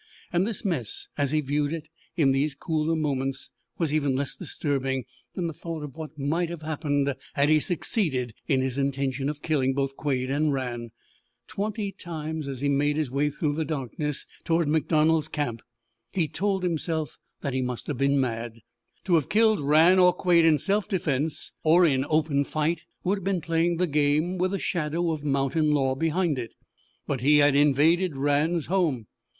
[0.33, 5.05] And this mess, as he viewed it in these cooler moments, was even less disturbing
[5.35, 9.43] than the thought of what might have happened had he succeeded in his intention of
[9.43, 10.89] killing both Quade and Rann.
[11.45, 15.61] Twenty times as he made his way through the darkness toward MacDonald's camp
[16.11, 18.61] he told himself that he must have been mad.
[19.03, 23.23] To have killed Rann or Quade in self defence, or in open fight, would have
[23.23, 26.53] been playing the game with a shadow of mountain law behind it.
[27.05, 29.05] But he had invaded Rann's home.